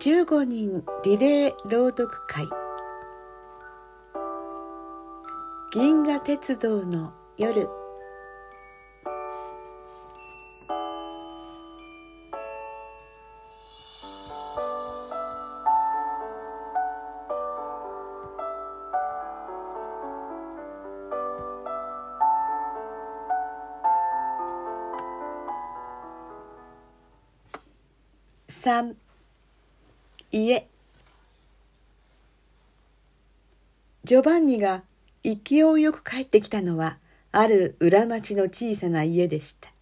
[0.00, 2.48] 15人リレー朗読会。
[5.74, 7.68] 銀河鉄道の夜。
[28.48, 29.09] 3
[30.32, 30.68] 家
[34.04, 34.84] ジョバンニが
[35.24, 36.98] 勢いよく帰ってきたのは
[37.32, 39.72] ある裏町の小さな家でした。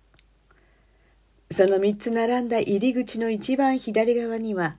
[1.51, 4.77] その三つ並んだ入り口の一番左側には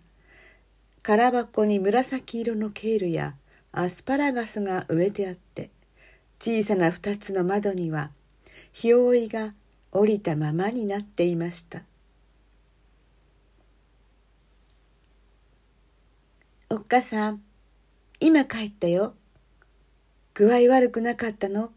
[1.03, 3.35] 空箱に紫色のケールや
[3.71, 5.70] アスパラガスが植えてあって
[6.39, 8.09] 小さな二つの窓には
[8.73, 9.54] 日覆いが
[9.91, 11.83] 降りたままになっていました。
[16.71, 17.41] おっかさん、
[18.20, 19.15] 今帰ったよ。
[20.35, 21.71] 具合悪くなかったの？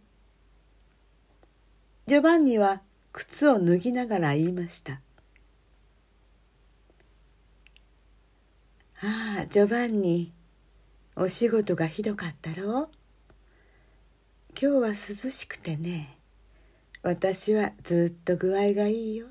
[2.06, 5.00] ジョバンニは靴を脱ぎながら言いました。
[9.00, 10.30] ああ、ジョバンニ、
[11.16, 12.80] お仕事がひどかったろ？
[12.80, 12.88] う
[14.60, 16.18] 今日は涼しくてね、
[17.02, 19.28] 私はずっと具合がいいよ。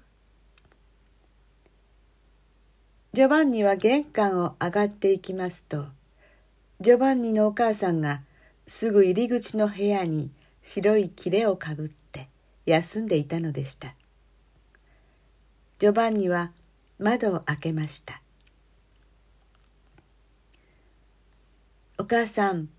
[3.13, 5.87] ジョバンニは玄関を上がっていきますと
[6.79, 8.21] ジョバンニのお母さんが
[8.67, 10.31] すぐ入り口の部屋に
[10.63, 12.29] 白い切れをかぶって
[12.65, 13.95] 休んでいたのでした。
[15.79, 16.51] ジョバンニは
[16.99, 18.21] 窓を開けました。
[21.97, 22.69] お母さん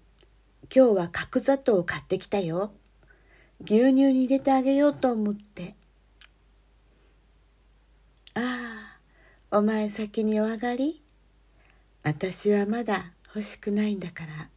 [0.75, 2.73] 今日は角砂糖を買ってきたよ。
[3.63, 5.75] 牛乳に入れてあげようと思って。
[8.35, 8.72] ああ
[9.55, 11.03] お前先にお上がり。
[12.03, 14.49] 私はまだ欲しくないんだから。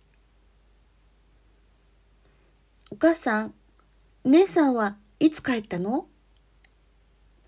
[2.90, 3.54] お母さん
[4.24, 6.08] 姉さんはいつ帰ったの？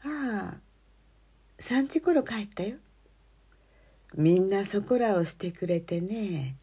[0.04, 0.58] ああ
[1.60, 2.76] 3時頃帰ったよ。
[4.14, 6.58] みんなそこらをしてくれてね。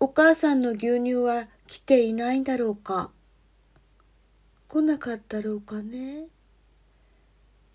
[0.00, 3.12] お母さんの牛乳は来ていないんだろうか。
[4.66, 6.24] 来なかったろうかね。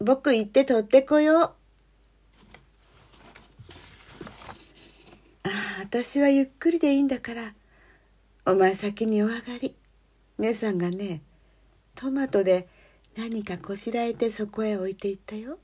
[0.03, 1.39] 僕行って取ってこよう。
[5.43, 5.49] ああ、
[5.79, 7.53] 私はゆっくりでいいんだから、
[8.45, 9.75] お前先にお上がり。
[10.39, 11.21] 姉さんがね、
[11.95, 12.67] トマトで
[13.15, 15.57] 何かこしらえてそこへ置いていったよ。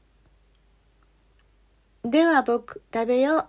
[2.06, 3.48] では僕食べよう。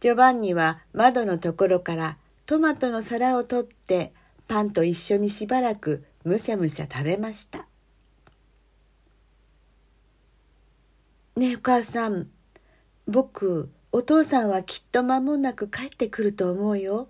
[0.00, 4.14] ジョバンニは窓のところからトマトの皿を取って
[4.48, 7.66] パンと一緒にしばらくむしゃむしゃ食べました。
[11.36, 12.28] ねえお母さん。
[13.06, 17.08] 僕お父さんはきっと間もなく帰ってくると思うよ。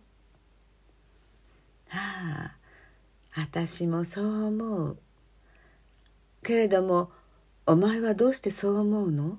[1.89, 2.57] はあ
[3.35, 4.99] 私もそう思う。
[6.43, 7.11] けれども
[7.67, 9.39] お前はどうしてそう思うの？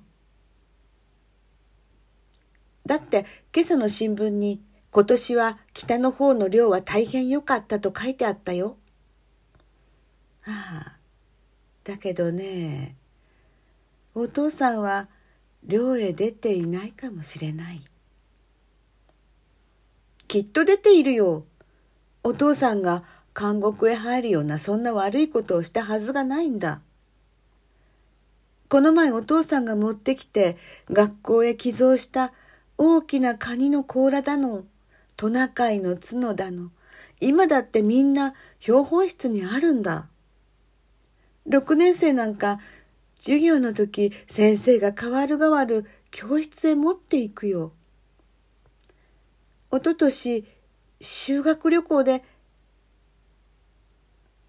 [2.86, 4.60] だって今朝の新聞に
[4.92, 8.76] 今年は北の方の漁は大変良かったと書いてあったよ。
[10.44, 10.96] ああ、
[11.84, 12.96] だけどね、
[14.14, 15.08] お父さんは
[15.64, 17.84] 漁へ出ていないかもしれない。
[20.26, 21.44] きっと出ているよ。
[22.22, 23.04] お父さんが
[23.38, 26.80] 監獄へ入るようなそんな悪いことをしたはずがないんだ。
[28.68, 30.56] この前お父さんが持ってきて
[30.90, 32.32] 学校へ寄贈した
[32.76, 34.64] 大きなカニの甲羅だの。
[35.20, 36.70] トナカイの角だの。
[37.20, 40.08] 今だってみんな標本室にあるんだ。
[41.46, 42.58] 6年生なんか
[43.18, 47.74] 授業の時先生が代わる代わる教室へ持っていくよ。
[49.70, 50.46] おととし
[51.02, 52.24] 修学旅行で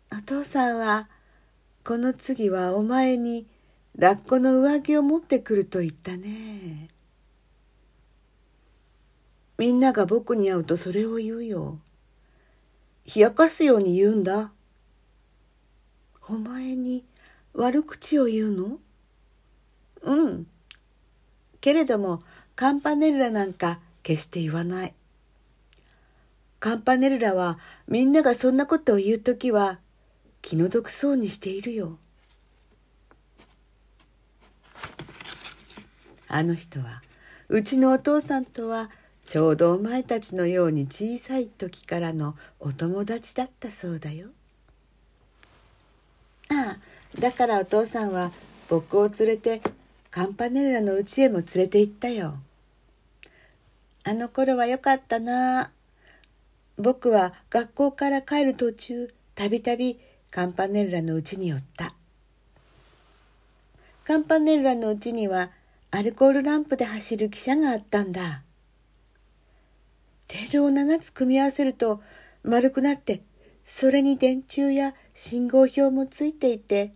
[0.09, 1.09] お父さんは
[1.83, 3.45] この次はお前に
[3.97, 6.87] ラッコの上着を持ってくると言ったね。
[9.61, 11.77] みんなが僕に会うとそれを言うよ。
[13.15, 14.51] 冷やかすように言うんだ。
[16.27, 17.05] お前に
[17.53, 18.79] 悪口を言うの？
[20.01, 20.47] うん。
[21.59, 22.17] けれども、
[22.55, 24.95] カンパネルラなんか決して言わない。
[26.59, 29.77] カンパネルラはみんながそんなことを言うときは
[30.41, 31.99] 気の毒そうにしているよ。
[36.27, 37.03] あの人は
[37.47, 38.89] うちのお父さんとは
[39.31, 44.27] ちょうどお前たちのように小さい時からのお友達だったそうだよ。
[46.49, 46.77] ああ
[47.17, 48.33] だからお父さんは
[48.67, 49.61] 僕を連れて
[50.09, 52.39] カンパネルラの家へも連れて行ったよ。
[54.03, 55.71] あの頃はよかったな。
[56.77, 59.97] 僕は学校から帰る途中たびたび
[60.29, 61.93] カンパネルラの家に寄った。
[64.03, 65.51] カンパネルラの家には
[65.89, 68.41] アルコールランプで走る汽車があったんだ。
[70.33, 72.01] レールを7つ組み合わせると
[72.43, 73.21] 丸くなって
[73.65, 76.93] それに電柱や信号標もついていて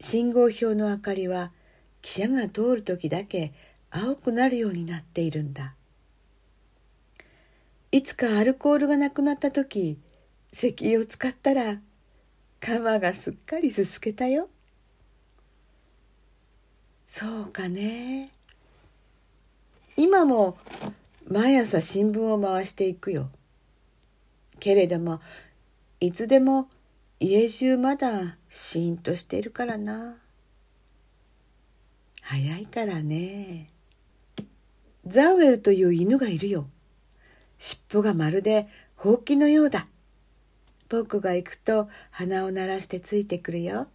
[0.00, 1.50] 信号標の明かりは
[2.02, 3.52] 汽車が通る時だけ
[3.90, 5.74] 青くなるようになっているんだ。
[7.92, 9.98] いつかアルコールがなくなった時
[10.52, 11.78] 石油を使ったら
[12.60, 14.48] 鎌がすっかりすすけたよ。
[17.06, 18.30] そうかね。
[19.96, 20.56] 今も
[21.26, 23.30] 毎朝新聞を回していくよ。
[24.60, 25.20] けれども
[26.00, 26.68] いつでも
[27.18, 30.16] 家中まだシーンとしているからな。
[32.20, 33.70] 早いからね。
[35.06, 36.66] ザウエルという犬がいるよ。
[37.58, 39.86] 尻尾がまるでほうきのようだ。
[40.90, 43.88] 僕が行くと鼻を鳴らしてついてくるよ。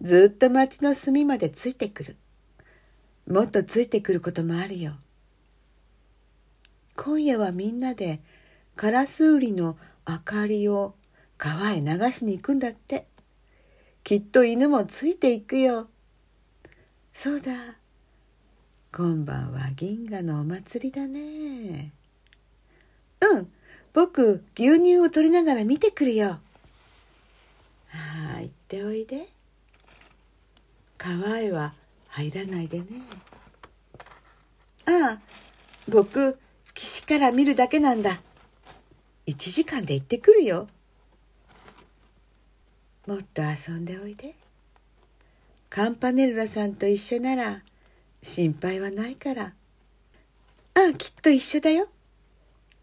[0.00, 2.16] ずっと町の隅までついてくる。
[3.28, 4.94] もっとついてくることもあるよ。
[6.96, 8.20] 今夜はみんなで
[8.76, 9.76] カラスウリの
[10.08, 10.94] 明かりを
[11.38, 13.06] 川へ流しに行くんだって
[14.04, 15.88] きっと犬もついていくよ
[17.12, 17.52] そうだ
[18.92, 21.92] 今晩は銀河のお祭りだね
[23.20, 23.52] うん
[23.92, 26.38] 僕牛乳を取りながら見てくるよ。
[27.92, 29.28] ああ行っておいで。
[30.96, 31.74] 川へは
[32.08, 32.86] 入らないでね。
[34.86, 35.20] ああ
[35.88, 36.38] 僕
[36.74, 38.20] 岸から見るだけなんだ。
[39.26, 40.68] 1時間で行ってくるよ。
[43.06, 44.34] もっと遊んでおいで。
[45.70, 47.62] カンパネルラさんと一緒なら
[48.22, 49.52] 心配はないから。
[50.74, 51.88] ああきっと一緒だよ。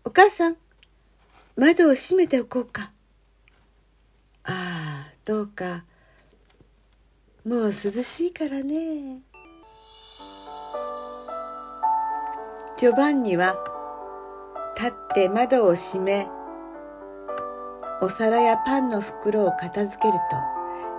[0.03, 0.57] お母さん。
[1.55, 2.91] 窓を閉めておこうか。
[4.43, 5.83] ああ、どうか。
[7.45, 9.19] もう涼しいからね。
[12.77, 13.68] ジョバンニは
[14.79, 16.25] 立って窓を閉め、
[18.01, 20.13] お皿やパンの袋を片付ける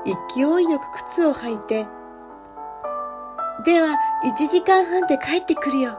[0.05, 1.87] と勢いよく靴を履いて、
[3.65, 3.97] では
[4.27, 5.99] 1時間半で帰ってくるよ。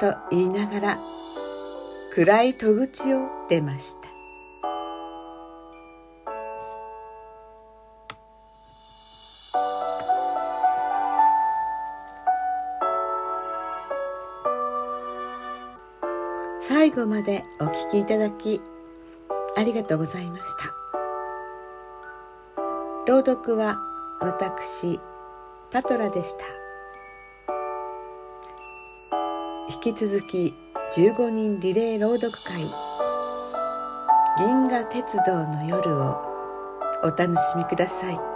[0.00, 0.98] と言いながら
[2.14, 4.01] 暗い戸口を出ました
[16.82, 18.60] 最後までお聞きいただき
[19.54, 20.72] ありがとうございました
[23.06, 23.76] 朗読は
[24.20, 24.98] 私
[25.70, 26.44] パトラでした
[29.72, 30.56] 引き続き
[30.96, 32.64] 15人リレー朗読会
[34.44, 36.20] 銀河鉄道の夜を
[37.04, 38.31] お楽しみください。